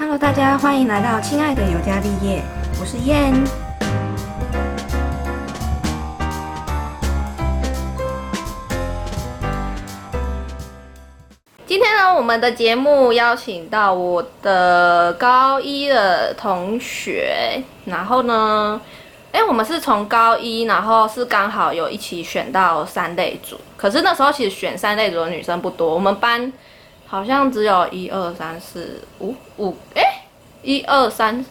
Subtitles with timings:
[0.00, 2.42] Hello，大家欢迎来到亲爱的尤加利叶，
[2.80, 3.34] 我是燕。
[11.66, 18.80] 今天呢，我们的节目邀请到我的高一的同学，然后呢，
[19.32, 26.50] 哎，我们是从高一，然后是刚好有一起选到三类组，可是那时候其实选三类组的女生不多，我们班
[27.10, 30.22] 好像只有一二三四五五，哎，
[30.62, 31.44] 一二三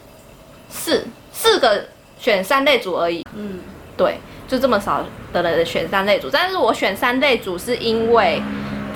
[0.70, 1.84] 四四个
[2.18, 3.60] 选三类组而已，嗯，
[3.94, 4.18] 对，
[4.48, 5.04] 就这么少
[5.34, 8.40] 的人选三类组，但是我选三类组是因为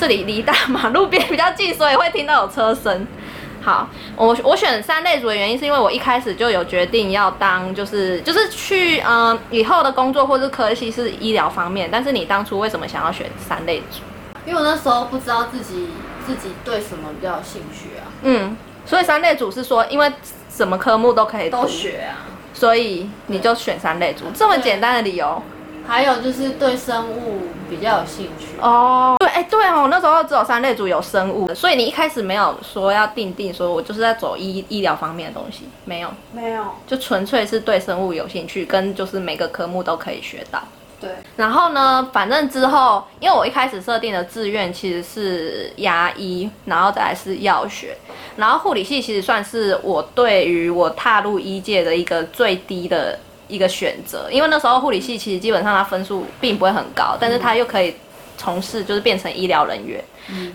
[0.00, 3.06] 这里离大马路边比较近，所以会听到有车声。
[3.60, 3.86] 好，
[4.16, 14.00] 我我选三类组的原因是因为我一开始就有决定要当，就是就是去嗯、呃以后的工作或是科系是医疗方面，但是你当初为什么想要选三类组？
[14.46, 15.88] 因为我那时候不知道自己
[16.26, 20.12] 自己对什么比较有兴趣啊，嗯，所以三类组是说因为
[20.50, 22.32] 什么科目都可以读都，学啊。
[22.54, 25.42] 所以你就选三类组，这么简单的理由。
[25.86, 28.58] 还有就是对生物比较有兴趣。
[28.60, 36.64] 哦，对，哎、对哦，那时候只有三类组有生物，所以你一开始没有说要定定说我就是在走医医疗方面的东西，没有，没有。
[36.86, 40.62] 就纯粹是对生物有兴趣，跟就是每个科目都可以学到。
[41.00, 47.96] 对，然后呢，反正之后，因为我一开始设定的志愿其实是牙医，然后再来是药学，
[48.36, 57.94] 然后护理系其实算是我对于我踏入医界的一个最低的一个选择，因为那时候护理系其实基本上它分数并不会很高，但是它又可以
[58.38, 60.02] 从事就是变成医疗人员，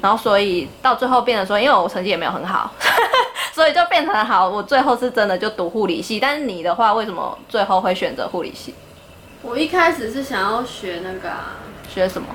[0.02, 2.74] 然后所以到最后变成说，因为我成绩也没有很好，
[3.54, 8.74] 所以就变成好，我最后是真的就读护理系，但是你的话为什么最后会选择护理系？
[9.42, 11.56] 我一开始是想要学那个啊
[11.88, 12.28] 学什么？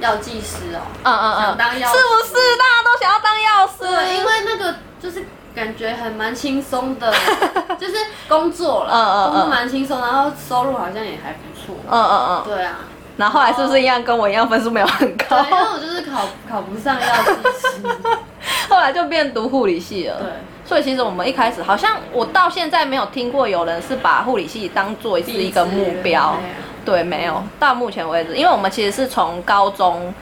[0.00, 0.80] 药剂师哦。
[1.04, 3.78] 嗯嗯嗯，想当药师是不是大家都想要当药师？
[3.86, 7.12] 对，因为那个就是感觉还蛮轻松的，
[7.78, 7.94] 就是
[8.28, 11.76] 工作了，嗯嗯嗯工作蛮轻松，然后收入好像也还不错。
[11.88, 12.78] 嗯嗯嗯，对啊，
[13.18, 15.58] 然后后来是不是一样跟我一样分数没有很高对，高？
[15.58, 17.86] 因为我就是考考不上药剂师。
[18.70, 20.16] 后来就变读护理系了。
[20.20, 20.28] 对，
[20.70, 26.36] 所以其实我们一开始好像我到现在没有听过有人是把护理系当做是一个目标。
[26.84, 27.42] 对，没有。
[27.58, 30.14] 到目前为止，因为我们其实是从高中，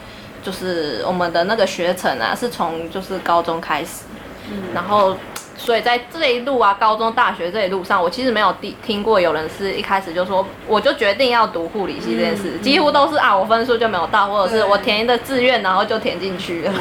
[0.42, 4.04] 就是我们的那个学程啊，是从就是高中开始，
[4.72, 5.14] 然后。
[5.60, 16.72] 所以在这一路啊，高中、大学这一路上，我其实没有听听过有人是一开始就说我就决定要读护理系这件事，嗯几乎都是啊，我分数就没有到，或者是我填一个志愿，然后就填进去了。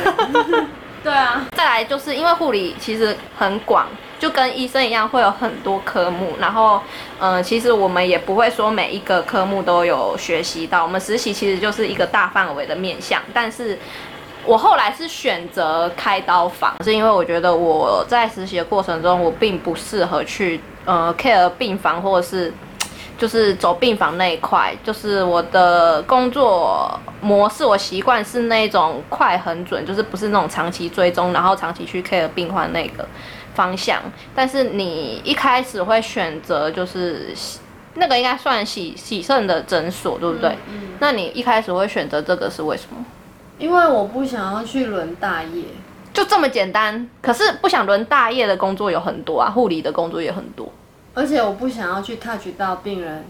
[1.08, 3.88] 对啊，再来就是因为护理其实很广，
[4.20, 6.82] 就跟医生一样会有很多科目，然后
[7.20, 13.78] 嗯、呃其实我们也不会说每一个科目都有学习到，我们实习其实就是一个大范围的面向，但是。
[14.46, 22.54] 我后来是选择开刀房，是因为我觉得我在实习的过程中，我并不适合去呃 care 病房或者是
[23.18, 33.08] 就是走病房那一块，就是我的工作模式，我习惯是那种快很准，就是不是那种长期追踪，然后长期去 care 病患那个
[33.56, 34.00] 方向。
[34.36, 37.34] 但是你一开始会选择就是
[37.96, 40.56] 那个应该算洗洗肾的诊所，对不对？
[40.70, 43.04] 嗯，那你一开始会选择这个是为什么？
[43.58, 45.64] 因为我不想要去轮大夜。
[46.14, 47.10] 就这么简单。
[47.22, 50.72] 可是不想轮大夜的工作有很多啊，护理的工作也很多。
[51.18, 53.26] 而且我不想要去 touch 到病人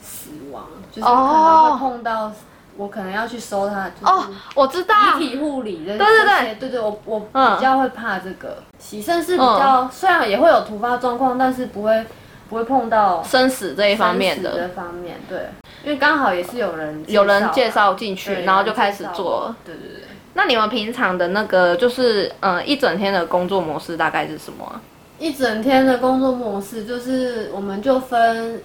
[0.00, 2.32] 死亡，就是可哦能会碰到，
[2.76, 4.24] 我可能要去收他，就哦，
[4.54, 4.94] 我知道。
[5.18, 8.62] 遗体护理的对对对对对，我我嗯比较会怕这个。
[8.78, 12.06] 洗肾是比较，虽然也会有突发状况，但是不会
[12.48, 15.48] 不会碰到生死这一方面的，的方面，对，
[15.82, 19.52] 因为刚好也是有人有人介啊绍进去，然后就开始做。
[19.64, 20.02] 对对对。
[20.34, 24.80] 那你们平常的那个就是，嗯、一整天的工作模式大概是什么啊？
[25.22, 28.60] 一整天的工作模式就是，我们就分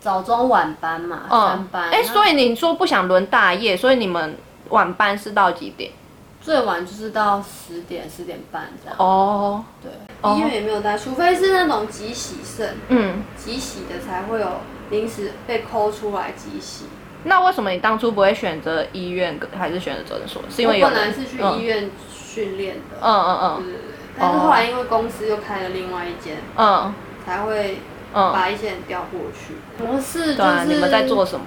[0.00, 1.88] 早中晚班嘛，三班。
[1.90, 4.36] 哎、那所以你说不想轮大夜，所以你们
[4.70, 5.92] 晚班是到几点？
[6.40, 8.96] 最晚就是到十点、十点半这样。
[8.98, 14.48] 哦，对，哦医院也没有带，除非是那种急洗肾，嗯，急洗的才会有
[14.90, 16.86] 临时被抠出来急洗。
[17.22, 20.42] 那为什么你当初不会选择医院，还是选择诊所？
[20.50, 23.94] 是因为我本来是去医院训练的，嗯嗯嗯对对对。
[24.18, 26.92] 但是后来因为公司又开了另外一间，嗯。
[27.24, 27.78] 才会
[28.12, 29.54] 嗯，把一些人调过去。
[29.82, 31.46] 模式对啊，就是你们在做什么？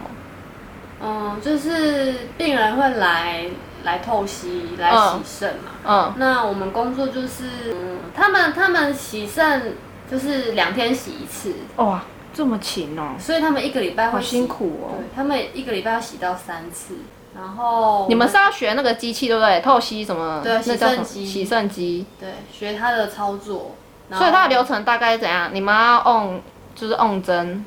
[0.99, 3.45] 嗯，就是病人会来
[3.83, 5.71] 来透析，来洗肾嘛。
[5.85, 6.13] 嗯。
[6.17, 7.43] 那我们工作就是，
[7.73, 9.75] 嗯，他们他们洗肾
[10.09, 12.03] 就是两天洗一次，哇，
[12.33, 14.97] 这么勤哦，所以他们一个礼拜会洗好辛苦哦。
[14.97, 16.95] 对，他们一个礼拜要洗到三次，
[17.37, 19.61] 然后你们是要学那个机器对不对？
[19.61, 20.41] 透析什么？
[20.43, 21.03] 对那叫什么？
[21.03, 22.05] 洗肾机洗肾机。
[22.19, 23.75] 对学它的操作，
[24.09, 25.49] 然后所以它的流程大概是怎样？
[25.53, 26.41] 你们要 on
[26.73, 27.63] 就是 on 针，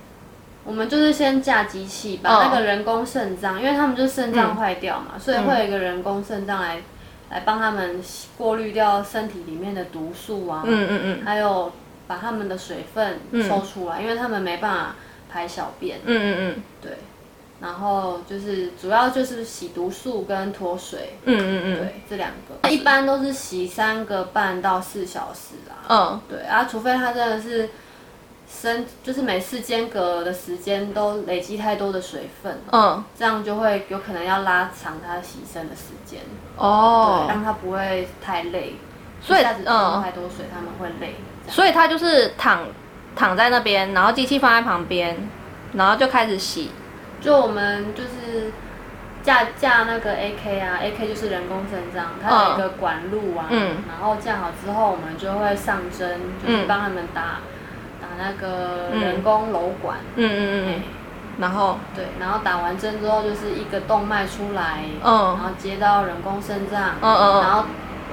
[0.65, 6.83] 我们就是先架机器，把那个人工肾脏，因为他们就是肾脏坏掉嘛，所以会有一个人工肾脏来
[7.31, 8.03] 来帮他们
[8.37, 11.73] 过滤掉身体里面的毒素啊，嗯嗯嗯还有
[12.09, 14.97] 把他们的水分抽出来，因为他们没办法
[15.31, 16.99] 排小便，嗯嗯嗯对。
[17.61, 25.85] 然后就是主要就是洗毒素跟脱水，嗯嗯嗯，对，这两个一般都是洗三个半到四小时啊。
[25.89, 27.69] 嗯，对啊，除非他真的是
[28.51, 36.21] 身，就是每次间隔的时间都累积太多的水分，嗯，这样就会有可能要拉长他洗身的时间，
[36.57, 38.77] 哦对，，让他不会太累。
[39.21, 41.15] 所以一下子嗯喝太多水，他们会累。
[41.47, 42.67] 所以他就是躺
[43.15, 45.29] 躺在那边，然后机器放在旁边，
[45.75, 46.71] 然后就开始洗。
[47.21, 48.51] 就我们就是
[49.23, 53.77] 架架那个 AK 啊，AK 就是人工肾脏，它有一个管路啊，嗯。
[53.89, 57.41] 然后架好之后，我们就会上针，就是帮他们打、
[58.01, 60.83] 打那个人工瘘管，嗯嗯嗯
[61.39, 61.79] 然后？
[61.95, 65.13] 对，然后打完针之后就是一个动脉出来，嗯。
[65.13, 67.41] 然后接到人工肾脏，嗯嗯嗯。
[67.43, 67.65] 然后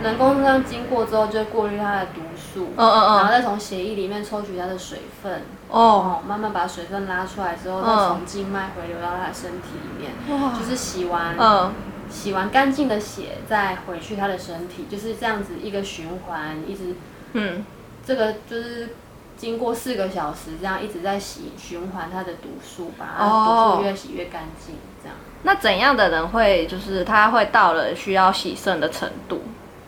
[0.04, 8.08] 人工肾脏经过之后就会过滤它的毒素，嗯嗯嗯，然后再从血液里面抽取它的水分，哦，哦，慢慢把水分拉出来之后，再嗯。
[8.10, 10.54] 从静脉回流到他的身体里面，哇。
[10.58, 11.74] 就是洗完，嗯。
[12.10, 16.96] 洗完干净的血再回去他的身体，就是这样子一个循环，一直
[17.34, 17.66] 嗯，
[18.06, 18.96] 这个就是
[19.36, 23.74] 经过四个小时，这样一直在洗循环它的毒素，把它哦。
[23.76, 25.18] 毒素越洗越干净，这样。
[25.44, 29.42] 那怎样的人会就是他会到了需要洗肾的程度？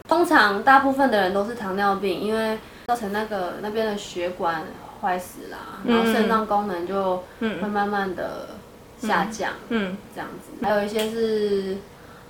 [0.09, 2.57] 通常大部分的人都是糖尿病，因为
[2.87, 4.63] 造成那个那边的血管
[4.99, 8.49] 坏死啦，然后肾脏功能就会慢慢的
[8.99, 10.65] 下降，嗯，这样子。
[10.65, 11.77] 还有一些是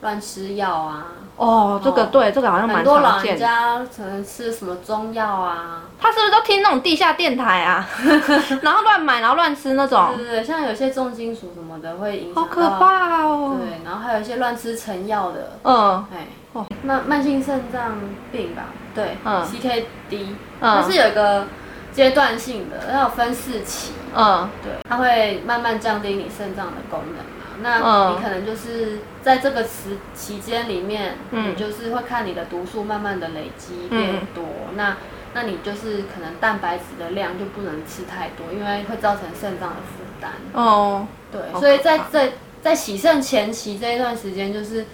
[0.01, 3.37] 乱吃药啊，哦，这个对，这个好像蛮很多老人。
[3.37, 7.87] 家可能吃什么中药啊，他是不是都听那种地下电台啊？
[8.61, 10.13] 然后乱买，然后乱吃那种？
[10.17, 13.57] 对，对对，像有些重金属什么的会影响，好可怕哦。
[13.61, 16.05] 对，然后还有一些乱吃成药的，嗯。
[16.13, 16.27] 哎。
[16.27, 16.38] 哦，
[16.83, 17.99] 慢慢性肾脏
[18.31, 19.45] 病吧，对，嗯。
[19.45, 20.27] CKD，
[20.59, 20.83] 它嗯。
[20.91, 21.47] 是有一个
[21.91, 24.49] 阶段性的，它有分四期，嗯。
[24.63, 27.45] 对，它会慢慢降低你肾脏的功能嘛。
[27.61, 28.15] 那嗯。
[28.15, 31.51] 你可能就是在这个时期间里面，嗯。
[31.51, 34.45] 你就是会看你的毒素慢慢的累积变多，
[34.75, 34.97] 那
[35.33, 40.31] 那你就是可能蛋白质的量就不能吃太多，因为会造成肾脏的负担。
[40.53, 42.31] 哦，对，所以在在
[42.61, 44.85] 在洗肾前期这一段时间，就是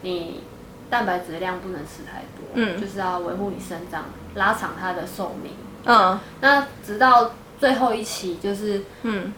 [0.00, 0.44] 你
[0.92, 4.04] 蛋白质的量不能吃太多，嗯就是要维护你肾脏，
[4.34, 5.52] 拉长它的寿命。
[5.86, 9.32] 嗯那直到最后一期，就是嗯，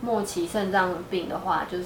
[0.00, 1.84] 末期肾脏病的话，就是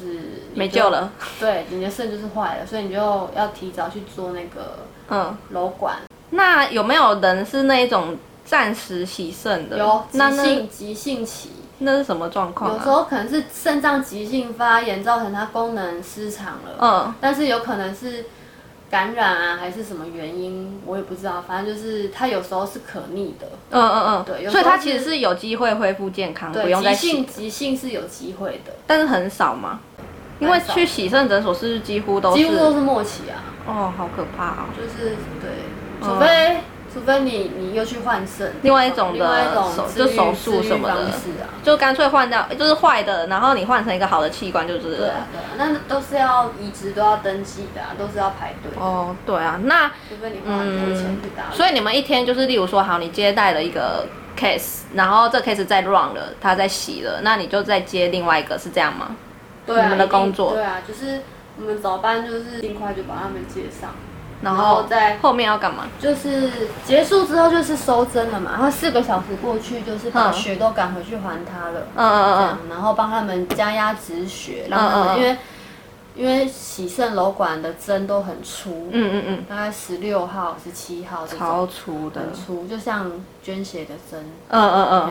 [0.54, 1.10] 就没救了。
[1.40, 2.96] 对，你的肾就是坏了，所以你就
[3.34, 5.96] 要提早去做那个嗯，瘘管，
[6.30, 9.76] 那有没有人是那一种暂时洗肾的？
[9.76, 11.50] 有急性急性期。
[11.82, 12.76] 那是什么状况、啊？
[12.76, 16.76] 有时候可能是肾脏急性发炎，造成它功能失常了。
[16.78, 18.26] 嗯但是有可能是
[18.90, 21.42] 感染啊，还是什么原因，我也不知道。
[21.46, 29.80] 反正就是它有时候是可逆的，嗯嗯嗯，对所以它其实是有机会恢复健康，不对，用急性，急性是有机会的，但是很少嘛。
[30.40, 34.66] 因为去洗肾诊所是几乎都是几乎都是末期啊，哦，好可怕啊。
[34.74, 35.50] 就是对，
[36.00, 36.60] 嗯除非、
[36.92, 41.06] 除非你你又去换肾，另外一种的另外一种手治愈就手术治愈什么的。
[41.06, 41.46] 式啊。
[41.62, 51.54] 就干脆换掉，就是坏的，然后你换成一个好的器官就是对啊，对啊，那都是要移植都要登记的、啊，都是要排队的，哦，对啊，那除非你花很多钱去打。
[51.54, 54.06] 所以你们一天就是，例如说，好，你接待了一个
[54.38, 59.14] case，然后这 case 再 run 了，他在洗了，那你就再接另外一个，是这样吗？
[59.66, 61.20] 对啊，你们的一定工作对啊，就是
[61.58, 63.90] 我们早班就是尽快就把他们接上，
[64.42, 65.84] 然然后后再后面要干嘛？
[66.00, 66.50] 就是
[66.86, 70.32] 结束之后就是收针了嘛，然后四个小时过去就是把嗯。
[70.32, 72.36] 血都赶回去还他了，嗯嗯嗯。
[72.36, 75.36] 这样，然后帮他们加压止血，让他们因为
[76.16, 79.44] 因为洗肾瘘管的针都很粗，嗯嗯嗯。
[79.48, 82.20] 大概十六号、十七号这种，超粗的。
[82.22, 83.10] 很粗，就像
[83.42, 84.24] 捐血的针。
[84.48, 85.10] 嗯嗯嗯，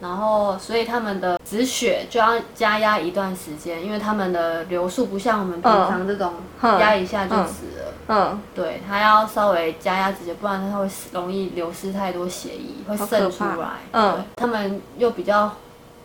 [0.00, 6.78] 然后，所以他们的止血就要加压一段时间，因为他们的流速不像我们平常这种嗯。
[6.78, 7.94] 压一下就止了。
[8.08, 13.68] 嗯，对，他要稍微加压止血，不然他会容易流失太多血液，会渗出来。
[13.92, 15.52] 嗯，他们又比较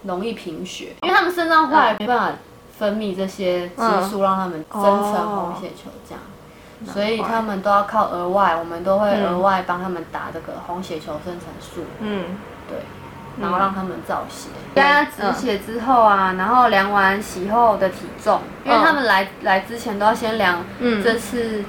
[0.04, 2.38] 容易贫血，因为他们肾脏坏了，没办法
[2.78, 6.22] 分泌这些激素，让他们增成红血球这样。
[6.86, 11.82] 所以他们都要靠额外，我们都会额外帮他们打这个红血球生成素。
[12.02, 12.26] 嗯，
[12.68, 12.80] 对，
[13.40, 14.50] 然后让他们造血。
[14.74, 21.64] 大家止血之后啊，然后量完洗后的体重，因为他们来来之前都要先量嗯这次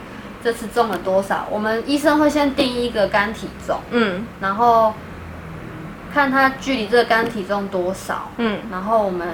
[0.44, 4.26] 这次重了多少，我们医生会先定一个肝体重，嗯。
[4.42, 4.92] 然后
[6.12, 8.58] 看他距离这个肝体重多少，嗯。
[8.70, 9.26] 然后我们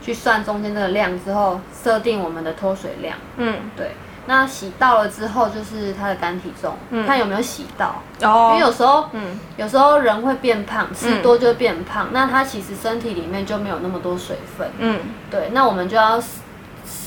[0.00, 3.16] 去算中间这个量之后，设定我们的脱水量。
[3.36, 3.96] 嗯，对，
[4.26, 7.04] 那洗到了之后就是他的肝体重，嗯。
[7.04, 8.00] 看有没有洗到。
[8.22, 9.40] 哦，因为有时候，嗯。
[9.56, 14.70] 有时候人会变胖，吃多就会变胖，那他其实身体里面就没有那么多水分。
[14.78, 15.00] 嗯。
[15.28, 16.22] 对，那我们就要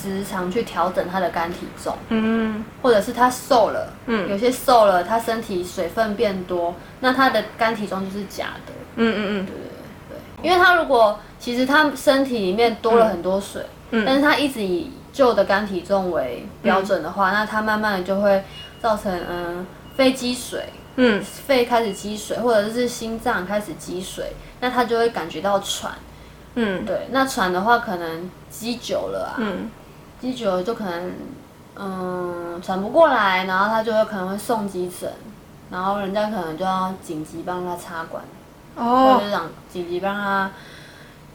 [0.08, 2.64] 时时常去调整他的肝体重，嗯。
[2.82, 4.30] 或者是他瘦了，嗯。
[4.30, 8.74] 有些瘦了，他身体水分变多，那他的肝体重就是假的。
[8.96, 9.54] 嗯嗯嗯，对
[10.10, 14.04] 对因为他如果其实他身体里面多了很多水，嗯。
[14.06, 18.44] 但是他一直以旧的肝体重为标准的话，那他慢慢的就会
[18.82, 21.22] 造成嗯肺积水，嗯。
[21.24, 25.94] 肺开始积水，或者是心脏开始积水，那他就会感觉到喘。
[26.56, 26.86] 嗯。
[26.86, 29.70] 对，那喘的话可能积久了啊，嗯
[30.20, 31.12] 积久了就可能
[31.76, 35.12] 嗯喘不过来，然后他就会可能会送急诊，
[35.70, 38.24] 然后人家可能就要紧急帮他插管，
[38.76, 40.52] 或哦就，是让紧急帮他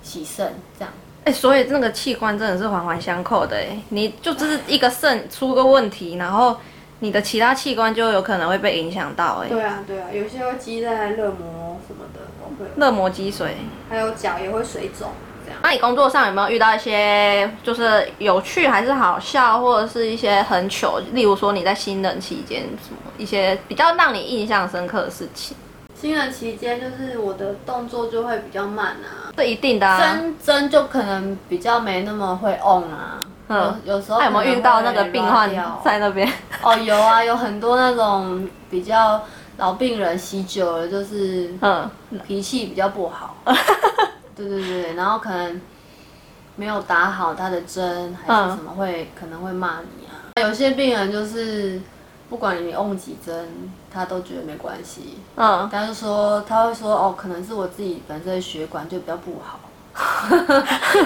[0.02, 0.92] 洗肾这样。
[1.24, 6.56] 哎、所以那个器官真的是环环相扣的哎，你就只是一个肾出个问题，然后
[6.98, 13.56] 你的其他器官就有可能会被影响到哎，对啊，对啊，有些会积在热膜什么的都会，热膜积水。
[13.88, 15.60] 还有脚也会水肿这样。
[15.62, 20.98] 那你工作上有没有遇到一些就是有趣还是好笑，或者是一些很糗？
[21.12, 25.56] 例如说你在新人期间什么一些比较让你印象深刻的事情？
[25.94, 30.00] 新人期间就是我的动作就会比较慢啊，这一定的啊。
[30.00, 33.24] 针针就可能比较没那么会 on 啊。
[33.48, 35.48] 嗯有有时候那有没有遇到那个病患
[35.84, 36.26] 在那边？
[36.62, 39.20] 哦，有啊，有很多那种比较
[39.58, 41.88] 老病人喜久了，就是嗯，
[42.26, 43.36] 脾气比较不好。
[44.48, 45.60] 对对对，然后可能
[46.56, 50.36] 没有打好他的针，还是什么会、可能会骂你啊。
[50.40, 51.80] 有些病人就是
[52.28, 53.48] 不管你用几针，
[53.92, 55.18] 他都觉得没关系。
[55.36, 59.60] 嗯，他就说他会说哦，可能是我自己本身的血管就比较不好。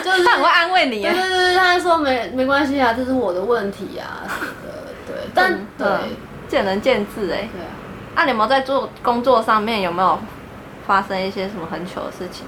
[0.04, 1.12] 就是他很会安慰你耶。
[1.12, 6.16] 对对对，他说没没关系啊，这是我的问题啊什么的，对，但对、嗯
[6.48, 7.48] 见仁见智哎。
[7.52, 7.74] 对啊，
[8.14, 10.16] 那、你有没有在做工作上面有没有
[10.86, 12.46] 发生一些什么很糗的事情？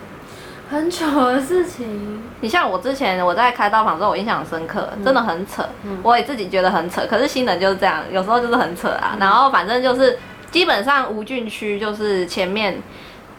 [0.71, 5.67] 很糗的事情，你像我之前我在开刀房之后，我印象很深刻，真的很扯，
[6.03, 7.07] 我也自己觉得很扯。
[7.09, 9.17] 可是新人就是这样，有时候就是很扯啊。
[9.19, 10.19] 然后反正就是
[10.51, 12.83] 基本上无菌区就是前面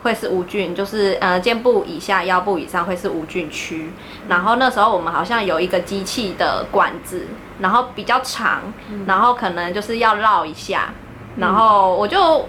[0.01, 3.91] 会是无菌，就是呃肩部以下、腰部以上会是无菌区。
[4.27, 7.27] 然后那时候我们好像有一个机器的管子，
[7.59, 8.61] 然后比较长，
[9.05, 10.89] 然后可能就是要绕一下，
[11.37, 12.47] 然后我就。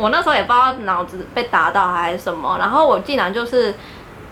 [0.00, 3.74] 我那时候也不知道脑子被打到还是什么，然后我竟然就是，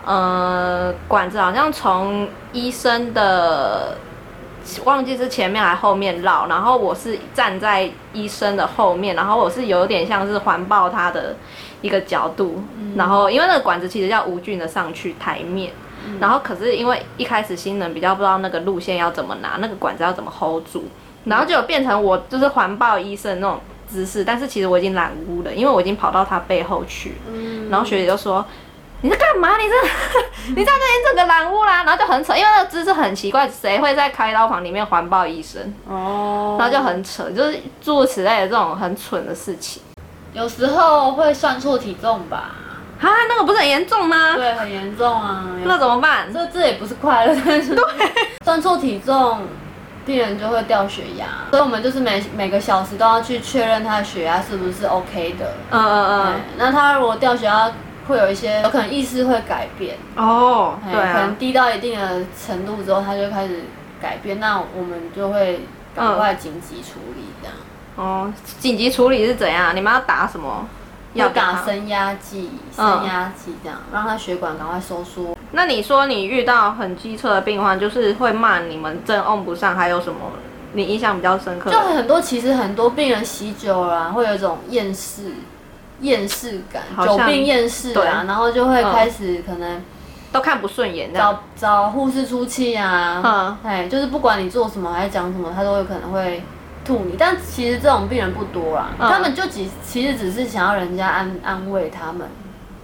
[0.07, 3.97] 呃，管子好像从医生的
[4.85, 11.35] 忘记是前面还后面绕，然后我是站在医生的后面，然后我是有点像是环抱他的
[11.81, 12.63] 一个角度，
[12.95, 15.73] 然后因为那个管子其实要无菌的上去台面，
[16.21, 20.85] 然后可是因为一开始新人比较不知道那个路线要怎么拿，那个管子要怎么 hold 住，
[21.25, 27.69] 然后就变成我就是环抱医生那种姿势，但是其实我已经染污了，因为我已经跑到他背后去，嗯。
[27.69, 28.45] 然后学姐就说。
[29.01, 29.57] 你在干嘛？
[29.57, 29.75] 你这
[30.55, 35.73] 你在那里整个染污啦，然后就很扯，因为那个姿势很奇怪，谁会在开刀房里面环抱医生？
[35.87, 39.81] 哦，然后就很扯，就是诸如此类的这种很蠢的事情。
[40.33, 42.51] 有时候会算错体重吧，
[43.01, 44.35] 啊，那个不是很严重吗？
[44.35, 45.45] 对，很严重啊。
[45.63, 46.31] 那怎么办？
[46.33, 47.83] 这这也不是快乐，但是对
[48.45, 49.41] 算错体重，
[50.05, 55.53] 病人就会掉血压，所以我们就是每每个小时都要去确认他的血压是不是 OK 的。
[55.71, 57.71] 嗯嗯嗯，那他如果掉血压，
[58.07, 63.65] 会有一些有可能意识会改变，嗯，哦，哎对啊可能，低到一定的程度之后，它就开始
[64.01, 65.61] 改变，那我们就会
[65.95, 67.55] 赶快紧急处理这样。
[67.95, 69.75] 哦，紧急处理是怎样？
[69.75, 70.67] 你们要打什么？
[71.13, 75.35] 要打升压剂、升压剂这样，让他血管赶快收缩。
[75.51, 80.19] 那你说你遇到很机车的病患，就是会骂你们针 on 不上，还有什么
[80.73, 81.75] 你印象比较深刻的？
[81.75, 85.31] 就很多，其实很多病人喜酒了、啊，会有一种厌世、
[86.01, 89.81] 厌世感，久病厌世对啊，然后就会开始可能
[90.31, 91.13] 都看不顺眼。
[91.13, 96.43] 找找护士出气啊，嗯哎，就是不管你做什么还是讲什么，他都有可能会
[96.85, 97.15] 吐你。
[97.17, 102.27] 但其实这种病人不多啦，嗯他们就只其实只是想要人家安安慰他们，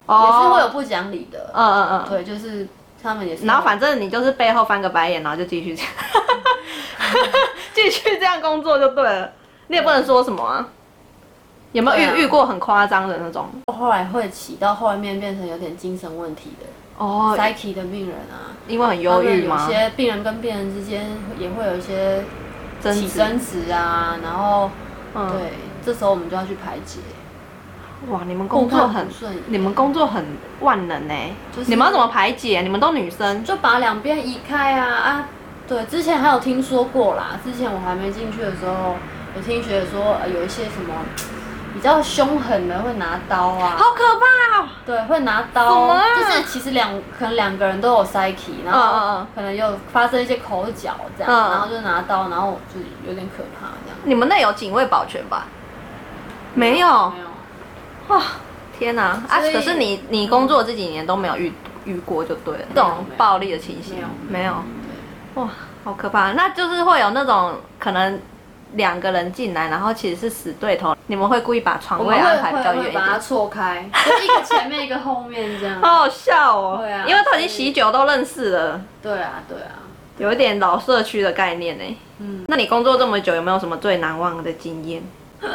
[0.06, 1.52] 哦也是会有不讲理的。
[1.54, 2.06] 嗯嗯嗯。
[2.10, 2.68] 对，就是
[3.02, 3.46] 他们也是。
[3.46, 5.92] 然后反正你就是背后翻个白眼，然后就继续这样，
[7.74, 9.30] 继续这样工作就对了。
[9.68, 10.68] 你也不能说什么啊。
[11.74, 13.48] 有没有遇、遇过很夸张的那种？
[13.74, 16.66] 后来会起到后面变成有点精神问题的。
[16.98, 19.58] 哦 psyche 的病人啊，因为很忧郁有？
[19.68, 21.06] 些病人跟病人之间
[21.40, 22.24] 也会有一些
[22.94, 24.70] 起争执啊，然后
[25.14, 25.54] 对，
[25.84, 27.00] 这时候我们就要去排解。
[28.10, 29.08] 哇，你们工作很，
[29.48, 30.24] 你们工作很
[30.60, 31.14] 万能呢。
[31.56, 32.62] 就是你们要怎么排解？
[32.62, 35.30] 你们都女生，就把两边移开啊啊！
[35.68, 37.40] 对，之前还有听说过啦。
[37.44, 38.96] 之前我还没进去的时候，
[39.36, 40.94] 有听学姐说有一些什么
[41.74, 44.68] 比较凶狠的会拿刀啊，好可怕哦。
[44.86, 53.98] 对，会拿刀，就是其实两可能两个人都有 psyche，然后可能又发生一些口角这样，然后就拿刀，然后就有点可怕这样。
[54.04, 55.48] 你们那有警卫保全吧？
[56.54, 56.88] 没有。
[57.10, 57.26] 没有。
[58.10, 58.22] 哇，
[58.78, 59.04] 天哪！
[59.28, 61.52] 啊，可是你你工作这几年都没有遇
[61.86, 63.98] 遇过就对了，这种暴力的情形
[64.30, 64.54] 没有。
[65.36, 65.50] 哇，
[65.84, 66.34] 好可怕！
[66.34, 68.20] 那就是会有那种可能
[68.76, 75.82] 两个人进来，然后其实是死对头，你们会故意把床位安排比较远一点，把它错开，就一个前面一个后面这样。
[75.82, 76.78] 好好笑哦！
[76.82, 78.82] 对啊，因为他已经喜酒都认识了。
[79.02, 79.84] 对啊，对啊，
[80.18, 81.98] 有一点老社区的概念呢。
[82.20, 85.04] 嗯，那你工作这么久，有没有什么最难忘的经验？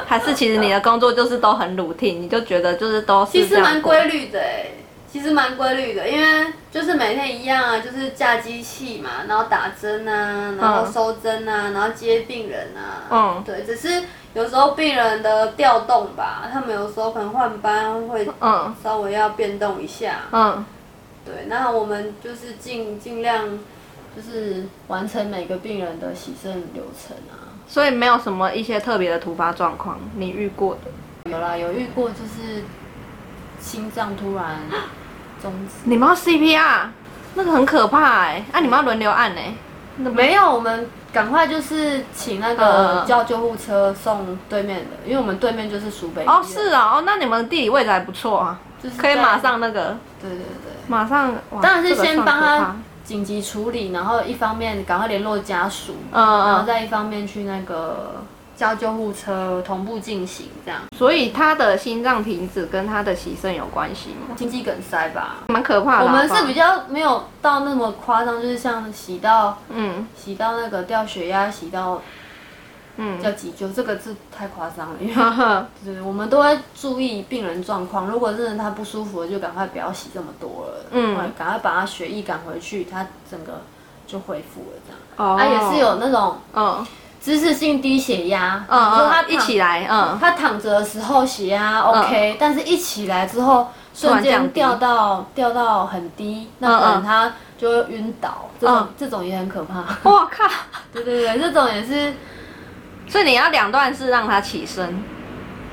[0.06, 4.66] 还是其实你的工作就是都很 routine，你就觉得就是都是其实蛮规律的哎，
[5.10, 20.64] 其实蛮规律的，因为就是每天一样啊，就是架机器嘛，然后打针啊，然后收针啊，然后接病人啊，嗯，对，只是有时候病人的调动吧，他们有时候可能换班会，嗯，稍微要变动一下，嗯，
[21.24, 23.58] 对，那我们就是尽尽量
[24.14, 27.48] 就是完成每个病人的洗肾流程啊。
[27.66, 31.30] 所以没有什么一些特别的突发状况，你遇过的？
[31.30, 32.62] 有啦，有遇过，就是
[33.60, 34.44] 心脏突然
[35.42, 35.75] 终止。
[35.85, 36.87] 你们要 CPR，
[37.35, 38.45] 那个很可怕哎！
[38.52, 39.40] 啊，你们要轮流按呢？
[39.97, 46.25] 没有，我们赶快就是请那个叫救护车送对面的，因为我们对面就是苏北。
[46.25, 49.97] 哦，是啊，哦，那你们地理位置还不错啊，就是可以马上那个。
[50.21, 50.73] 对对对。
[50.87, 51.35] 马上。
[51.61, 52.76] 当然是先帮他。
[53.04, 58.23] 紧急处理，然后一方面赶快联络家属，嗯然后再一方面去那个
[58.58, 60.80] 叫救护车同步进行这样。
[60.96, 64.36] 所以他的心脏停止跟他的洗肾有关系吗？
[64.36, 66.06] 心肌梗塞吧，蛮可怕的。
[66.06, 72.02] 我们是比较没有到那么夸张，就是像洗到，嗯，洗到那个掉血压，洗到。
[73.00, 75.14] 嗯，叫急救，这个是太夸张了， 因为
[75.85, 78.09] 对，我们都会注意病人状况。
[78.09, 83.61] 如果真的他不舒服了，就赶快不要洗这么多了，嗯，赶快把他血液赶回去，他整个
[84.04, 84.98] 就恢复了这样。
[85.16, 86.85] 哦，他也是有那种，嗯，
[87.20, 99.85] 姿势性低血压，嗯嗯，他一起来，嗯，他躺着的时候血压 OK，但是一起来之后瞬间掉到掉到很低，那可能他就会晕倒，这种这种也很可怕。
[100.04, 100.48] 我靠，
[100.92, 102.14] 对对对，这种也是。
[103.09, 105.02] 所以你要两段式让他起身，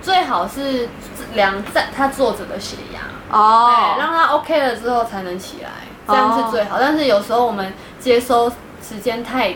[0.01, 0.87] 最好是
[1.33, 3.01] 量在他坐着的血压。
[3.29, 5.69] 哦，让他 OK 了之后才能起来，
[6.07, 6.77] 这样是最好。
[6.79, 8.49] 但是有时候我们接收
[8.81, 9.53] 时间太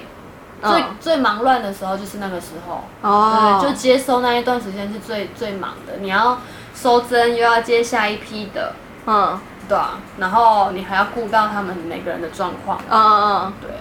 [0.61, 5.97] 最最忙乱的时候，就是那个时候哦，就接收那一段时间是最最忙的。
[5.99, 6.39] 你要
[6.75, 8.73] 收针，又要接下一批的，
[9.05, 13.71] 嗯，对啊，然后你还要顾到他们每个人的状况，嗯嗯，对。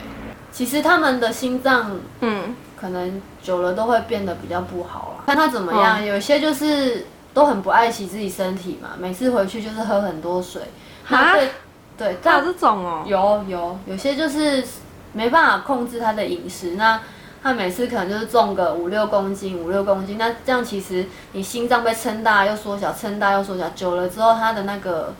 [0.50, 2.56] 其实他们的心脏，嗯。
[2.80, 5.26] 可能久了都会变得比较不好啊。
[5.26, 10.62] 看他怎么样，有些就是都很不爱惜自己身体嘛，每次回去就是喝很多水。
[11.08, 11.34] 啊？
[11.96, 13.02] 对，有这种哦。
[13.04, 14.64] 有有，有些就是
[15.18, 17.00] 没办法控制他的饮食，那
[17.42, 25.12] 他每次可能就是重个五六公斤，五六公斤，那这样其实你心脏被撑大又缩小，撑大又缩小，久了之后他的那个。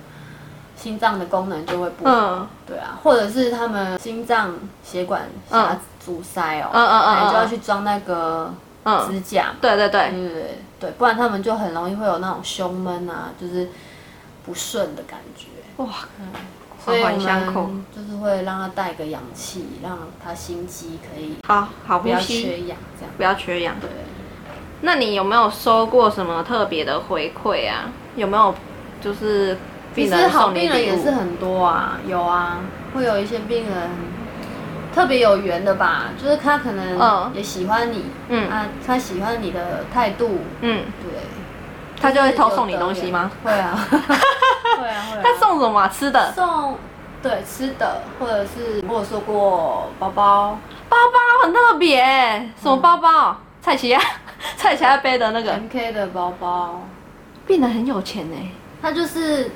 [0.79, 6.87] 心脏的功能就会不好，对啊，或者是他们心脏血管狭阻塞哦，嗯。
[6.87, 8.55] 嗯嗯，就要去装那个
[9.11, 13.71] 支架，对对对，对对对，不然他们就很容易会有那种胸闷啊，就是
[14.47, 15.89] 不顺的感觉，哇，
[16.89, 23.15] 所以我们就是会让他带个氧气，让他心肌可以好好不要缺氧，这样。
[23.17, 23.77] 不要缺氧。
[23.81, 23.89] 对，
[24.81, 27.91] 那你有没有收过什么特别的回馈啊？
[28.17, 28.55] 有没有
[29.01, 29.57] 就是？
[29.95, 32.61] 病人好病人也是很多啊，有啊，
[32.95, 33.91] 会有一些病人
[34.95, 38.49] 特别有缘的吧，就是他可能也喜欢你，嗯。
[38.49, 41.23] 啊，他喜欢你的态度，嗯，对，
[42.01, 43.31] 他就会偷送你东西吗？
[43.45, 45.23] 会啊， 会啊会。
[45.23, 45.89] 他送什么？
[45.89, 46.33] 吃的？
[46.33, 46.77] 送，
[47.23, 50.59] 对，吃的，或者是我有说过包包，
[50.89, 52.05] 包包很特别，
[52.61, 53.37] 什么包包？
[53.61, 54.01] 蔡奇亚，
[54.57, 56.83] 蔡奇亚背的那个 M K 的包包，
[57.47, 58.37] 变得很有钱呢，
[58.83, 59.51] 他就是。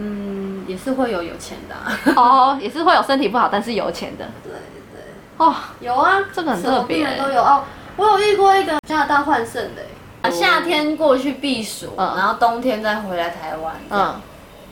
[0.00, 1.74] 嗯，也是会有有钱的
[2.14, 4.24] 哦，也是会有身体不好但是有钱的。
[4.44, 5.02] 对对。
[5.38, 7.04] 哦，有啊，这个很特别。
[7.16, 7.64] 都有哦，
[7.96, 9.82] 我有遇过一个加拿大换肾的，
[10.30, 13.74] 夏天过去避暑，然后冬天再回来台湾。
[13.90, 14.20] 嗯。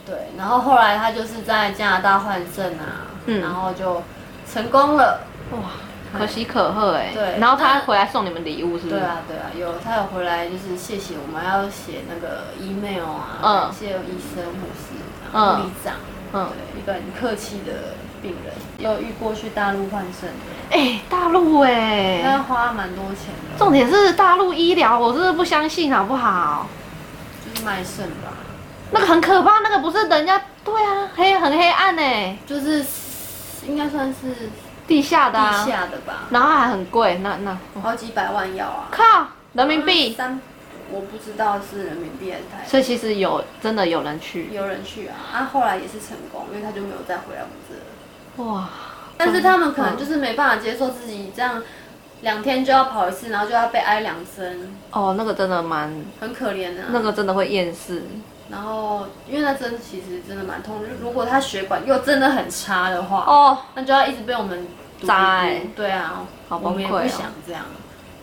[0.06, 4.00] 对，然后后来他就是在加拿大换证啊，然后就
[4.48, 5.26] 成功了。
[5.50, 5.58] 哇，
[6.16, 7.10] 可喜可贺哎。
[7.12, 9.00] 对然后他回来送你们礼物，是不是？
[9.00, 14.94] 对啊，对啊，有他有回来就是谢谢我们，要写那个 email 啊，嗯感谢医生、护士、
[15.32, 15.94] 嗯护理长，
[16.32, 26.66] 嗯对，一个很客气的病人，有遇过去大陆换肾的，哎、大陆哎、他要花蛮多钱的，重点是大陆医疗，我真的不相信好不好？
[27.44, 28.32] 就是卖肾吧，
[28.90, 32.84] 那个很可怕，那个不是人家对啊，黑很黑暗哎、就是
[33.64, 34.50] 应该算是
[34.88, 40.40] 地下的、啊，地下的吧，然后还很贵，那那好几百万要啊，靠人民币，三，
[40.90, 42.68] 我不知道是人民币还是台币。
[42.68, 47.80] 所以其实有真的有人去，有人去啊，啊，后来也是成功，因为他就没有再回来我们这了。
[48.36, 48.68] 哇，
[49.16, 51.62] 但是他们可能就是没办法接受自己这样
[52.22, 56.84] 两天就要跑一次，然后就要被挨两针，哦，那个真的蛮，很可怜啊。
[56.90, 58.02] 那个真的会厌世，
[58.50, 64.66] 然后因为那针其实真的蛮痛，如果他血管又真的很差的话，哦，那就要一直被我们
[65.06, 67.62] 扎欸对啊，好我们也不想这样，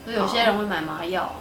[0.04, 1.32] 所以有些人会买麻药，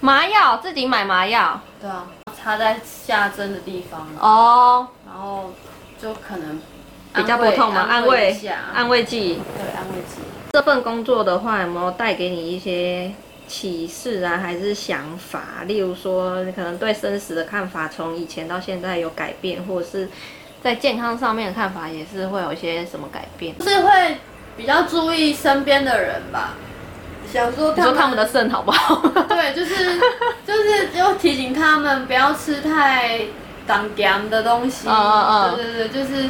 [0.00, 5.50] 麻药自己买麻药，对啊，插在下针的地方，哦，然后
[6.00, 6.60] 就可能
[7.18, 7.86] 比较不痛吗？
[7.88, 9.40] 安慰下，安慰剂。
[9.56, 10.22] 对安慰剂。
[10.52, 13.12] 这份工作的话，有没有带给你一些
[13.46, 15.64] 启示啊，还是想法？
[15.66, 20.08] 例如说，你可能对生死的看法从以前到现在有改变，或者是
[20.62, 23.56] 在健康上面的看法也是会有一些什么改变？
[23.58, 24.16] 就是会
[24.56, 26.54] 比较注意身边的人吧，
[27.30, 28.96] 想说他们你说他们的肾好不好？
[29.28, 30.00] 对，就是
[30.46, 33.20] 就是就提醒他们不要吃太
[33.66, 36.28] 长咸的东西，嗯嗯嗯对对对，就是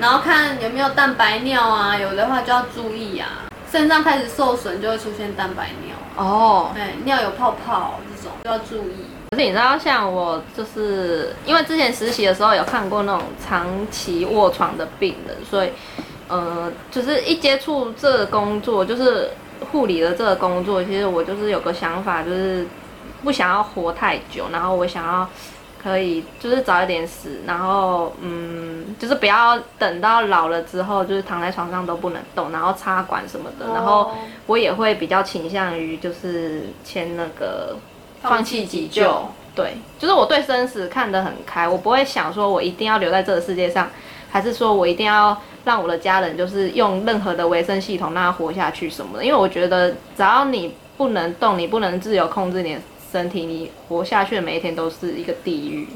[0.00, 9.06] 然后看有没有蛋白尿啊，有的话就要注意啊，肾脏开始受损就会出现蛋白尿，哦，对，尿有泡泡这种就要注意。
[9.30, 15.70] 可是你知道，像我就是因为之前实习的时候有看过那种长期卧床的病人，所以
[16.28, 19.30] 呃，就是一接触这个工作，就是
[19.72, 22.66] 护理的这个工作，其实我就是有个想法，就是
[23.24, 25.28] 不想要活太久，然后我想要
[25.86, 34.14] 可以就是早一点死，然后嗯，就是不要等到老了之后，就是躺在床上都不能动，然后插管什么的，然后哦
[34.48, 37.76] 我也会比较倾向于就是签那个
[38.20, 39.28] 放弃急救放弃急救。
[39.54, 43.88] 对，就是我对生死看得很开，我不会想说我一定要留在这个世界上，
[44.28, 49.24] 还是说我一定要让我的家人就是用任何的维生系统让他活下去什么的。
[49.24, 52.80] 因为我觉得只要你不能动，你不能自由控制你的
[53.16, 55.88] 身体，你活下去的每一天都是一个地狱。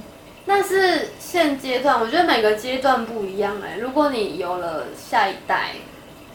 [0.47, 5.73] 但是现阶段，我觉得每个阶段不一样哎、如果你有了下一代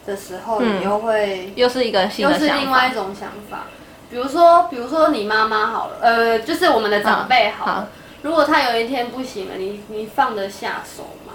[0.06, 2.62] 的时候，嗯你又会又是一个新又是的想法。
[2.62, 3.64] 另外一种想法。
[4.08, 7.72] 比如说，比如说你妈妈好了，呃，就是我们的长辈好了。
[7.72, 7.86] 好
[8.22, 11.32] 如果他有一天不行了，你你放得下手吗？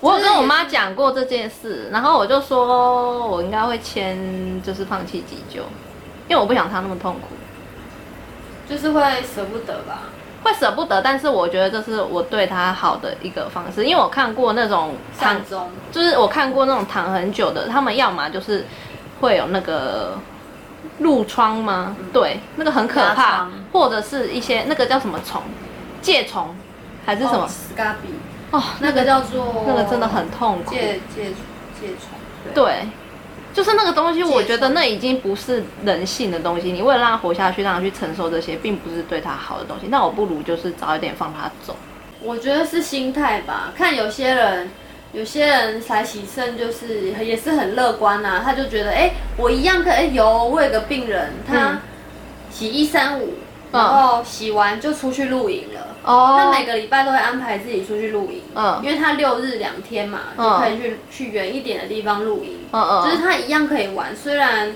[0.00, 5.62] 我有跟我妈讲过这件事，然后我就说我应该会签就是放弃急救，
[6.28, 7.28] 因为我不想她那么痛苦。
[8.68, 10.00] 就是会舍不得吧？
[10.42, 15.40] 会舍不得，但是我觉得这是我对他好的一个方式，因为我看过那种躺。
[15.90, 18.64] 就是我看过那种躺很久的，他们要么就是
[19.20, 20.16] 会有那个
[21.00, 21.96] 褥疮吗？
[22.12, 25.42] 对，那个很可怕，或者是一些那个叫什么虫，
[26.02, 26.54] 疥虫
[27.04, 27.48] 还是什么
[28.52, 30.74] 哦，那个叫做那个真的很痛苦。
[30.74, 31.32] 疥疥
[31.80, 32.54] 疥虫。
[32.54, 32.86] 对，
[33.56, 36.70] 就是那个东西，我觉得那已经不是人性的东西。
[36.70, 39.86] 你为了让他活下去，让他去承受这些，并不是对他好的东西。
[39.88, 41.74] 那我不如就是早一点放他走。
[42.20, 44.70] 我觉得是心态吧，看有些人，
[45.14, 51.78] 有些人才喜胜就是也是很乐观呐、他就觉得，哎、我一样可以，哎有我有个病人，他嗯
[52.50, 53.32] 洗一三五，
[53.72, 55.80] 然后洗完就出去露营了。
[56.04, 64.72] 哦他每个礼拜都会安排自己出去露营，嗯因为他六日两天嘛，嗯就可以去去远一点的地方露营，嗯嗯，就是他一样可以玩，虽然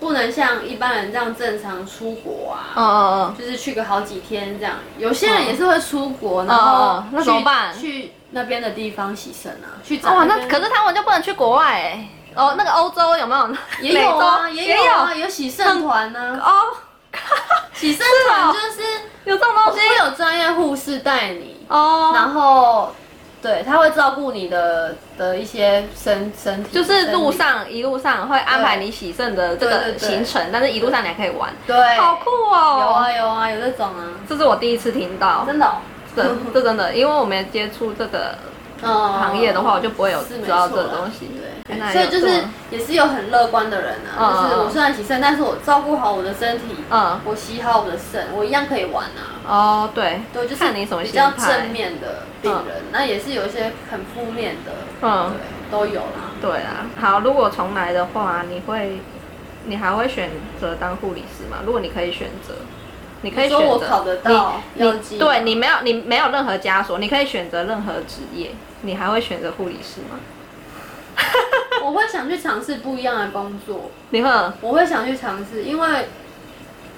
[0.00, 4.74] 不能像一般人这样正常出国啊，嗯嗯嗯，就是去个好几天这样。
[4.98, 12.08] 有些人也是会出国，然嗯后嗯那怎么去办去那边的地方洗肾啊，去找哇，那可是他们就不能去国外哎。
[12.34, 13.54] 哦，那个欧洲有没有？
[13.82, 16.40] 也有啊， 也有啊，有洗肾团呢。
[16.42, 16.50] 哦，
[17.74, 18.82] 洗肾团就是
[19.24, 19.80] 有这种东西？
[19.80, 22.12] 会有专业护士带你，哦。
[22.14, 22.92] 然后
[23.40, 32.78] 对他会照顾你的的一些身身体，就是路上一路上会安排你洗肾的这个行程，但是一路上你还可以玩，对，好酷哦！
[32.80, 35.76] 有啊有啊有这种啊，这是我第一次听到，真的哦。
[36.14, 36.22] 这
[36.52, 38.51] 这真的，因为我没接触这个嗯
[38.88, 41.30] 行业的话，我就不会有知道这个东西。
[41.66, 49.22] 对，所以就是也是有很乐观的人啊，嗯就是我嗯虽然洗肾，但是我照顾好我的身体，嗯我洗好我的肾，我一样可以玩啊。
[49.46, 51.70] 哦，对，对，就是看你什么比较正。
[51.72, 56.30] 面的病人，那也是有一些很负面的，嗯，对，都有啦。
[56.40, 56.84] 对啊。
[57.00, 59.00] 好，如果重来的话，你会
[59.64, 61.58] 你还会选择当护理师吗？
[61.64, 62.54] 如果你可以选择，
[63.22, 68.50] 你可以说选择我考得到你你对你没有你没有任何枷锁，你可以选择任何职业，
[68.82, 70.20] 你还会选择护理师吗？
[71.84, 76.06] 我会想去尝试不一样的工作，你会我会想去尝试，因为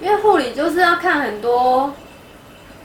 [0.01, 1.95] 因为护理就是要看很多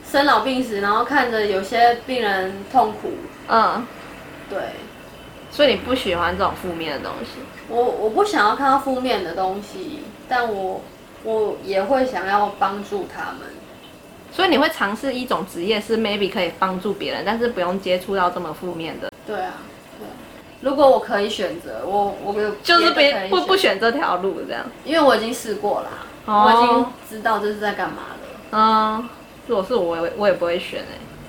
[0.08, 3.12] 生老病死，然后看着有些病人痛苦，
[3.48, 3.86] 嗯，
[4.48, 4.58] 对
[5.50, 7.40] 所以你不喜欢这种负面的东西。
[7.68, 10.80] 我我不想要看到负面的东西，但我
[11.22, 13.59] 我也会想要帮助他们。
[14.32, 19.54] 所以你会尝试一种职业是 maybe 可以帮助别人，但是不用接触到这么负面的，对啊，
[19.98, 20.06] 对。
[20.60, 22.90] 如果我可以选择，我我有就是
[23.28, 24.64] 不不选这条路这样。
[24.84, 25.88] 因为我已经试过啦，
[26.26, 28.28] 哦我已经知道这是在干嘛了。
[28.52, 29.08] 嗯，
[29.46, 30.80] 如果是我，我也我也不会选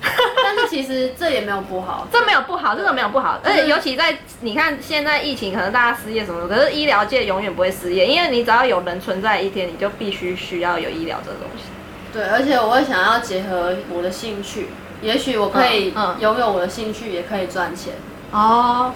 [0.04, 0.10] 哎、
[0.42, 11.64] 但是其实这也没有不好，这没有不好，这个没有不好，而且尤其在你看现在疫情，可能大家失业什么的，可是医疗界永远不会失业，因为你只要有人存在一天，你就必须需要有医疗这个东西。
[12.12, 14.68] 对，而且我会想要结合我的兴趣，
[15.00, 17.94] 也许我可以嗯嗯拥有我的兴趣，也可以赚钱。
[18.32, 18.92] 哦，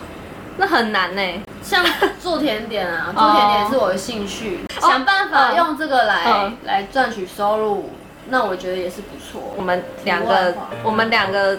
[0.59, 1.23] 那很难呢。
[1.63, 1.85] 像
[2.21, 7.91] 做甜点啊， 哦做甜点是我的兴趣，想办法嗯用这个来、嗯来赚取收入，
[8.29, 9.55] 那我觉得也是不错。
[9.57, 11.59] 我们两题外个话，我们两个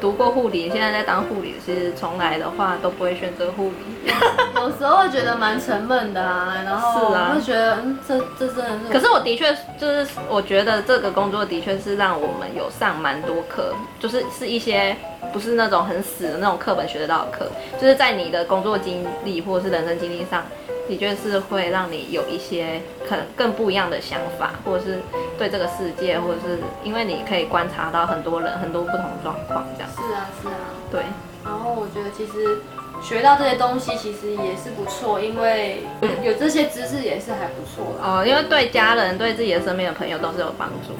[0.00, 4.12] 读过护理，现在在当护理师，从来的话都不会选择护理。
[4.56, 8.92] 有时候会觉得蛮沉闷的啊，然后是啊会觉得嗯，这这真的是。
[8.92, 14.96] 可是我的确就是，我觉得这个工作的确是让我们有上蛮多课，就是是一些
[15.32, 17.46] 不是那种很死的那种课本学得到的课，
[17.80, 20.42] 就是在你的工作经历或者是人生经历上，
[20.88, 25.00] 的确是会让你有一些可能更不一样的想法，或者是
[25.38, 29.90] 对这个世界，或者是因为你可以观察到很多人很多不同的状况这样。
[29.94, 30.54] 是啊是啊，
[30.90, 31.02] 对，
[31.44, 32.58] 然后我觉得其实
[33.02, 35.82] 学到这些东西其实也是不错，因为
[36.22, 38.04] 有这些知识也是还不错的。
[38.04, 40.94] 哦，因为对家人、对自己的身边的朋友都是有帮助。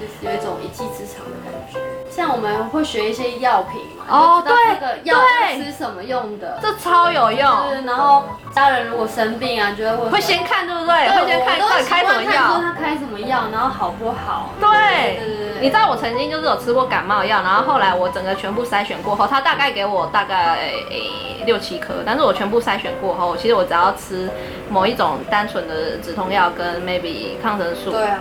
[0.00, 1.78] 就是有一种一技之长的感觉。
[2.20, 6.58] 像我们会学一些药品嘛，哦对这个药对是吃什么用的。
[6.60, 11.08] 这超有用，是，然后家人如果生病啊，就会问会先看对不对？
[11.08, 12.60] 对会先看我到底开什么习惯看说药。
[12.60, 14.50] 他开什么药，然后好不好？
[14.60, 24.28] 对对对对，你知道我曾经就是有吃过感冒药，然后后来我整个全部筛选过后，他大概给我大概诶六七颗，但是我全部筛选过后，其实我只要吃
[24.68, 28.18] 某一种单纯的止痛药跟 maybe 抗生素，对啊，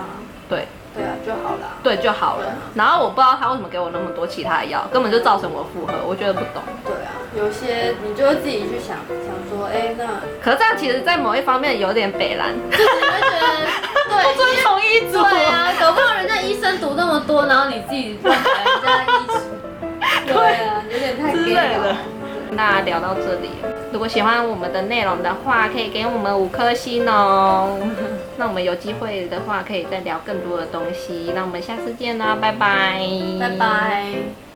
[0.47, 0.67] 对
[1.29, 1.77] 就好了。
[1.83, 2.45] 对就好了。
[2.73, 6.63] 然后我不知道他为什么给我那么多其他的药，根本就造成我负荷，我觉得不懂。
[6.83, 10.05] 对啊，有些你就会自己去想想说，哎，那
[10.41, 13.45] 可是这样其实，在某一方面有点北蓝，就是你会觉得
[14.09, 15.21] 对，遵从医嘱。
[15.21, 21.77] 对啊，搞不好人家医生读那么多，然后你自己乱改人家医嘱， 对啊，有点太之 gay 类
[22.49, 22.61] 的了。
[22.61, 23.49] 那聊到这里，
[23.91, 27.79] 如果喜欢我们的内容的话，可以给我们五颗星哦。
[28.37, 31.31] 那我们有机会的话，可以再聊更多的东西。
[31.35, 32.99] 那我们下次见啦，拜拜，
[33.39, 34.48] 拜拜。